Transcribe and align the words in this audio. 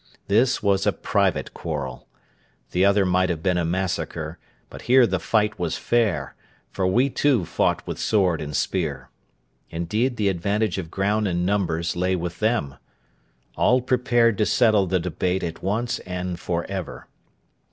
This 0.27 0.63
was 0.63 0.87
a 0.87 0.91
private 0.91 1.53
quarrel. 1.53 2.07
The 2.71 2.83
other 2.83 3.05
might 3.05 3.29
have 3.29 3.43
been 3.43 3.59
a 3.59 3.63
massacre; 3.63 4.39
but 4.67 4.81
here 4.89 5.05
the 5.05 5.19
fight 5.19 5.59
was 5.59 5.77
fair, 5.77 6.33
for 6.71 6.87
we 6.87 7.07
too 7.11 7.45
fought 7.45 7.85
with 7.85 7.99
sword 7.99 8.41
and 8.41 8.55
spear. 8.55 9.11
Indeed 9.69 10.17
the 10.17 10.27
advantage 10.27 10.79
of 10.79 10.89
ground 10.89 11.27
and 11.27 11.45
numbers 11.45 11.95
lay 11.95 12.15
with 12.15 12.39
them. 12.39 12.77
All 13.55 13.79
prepared 13.79 14.39
to 14.39 14.45
settle 14.47 14.87
the 14.87 14.99
debate 14.99 15.43
at 15.43 15.61
once 15.61 15.99
and 15.99 16.39
for 16.39 16.65
ever. 16.65 17.05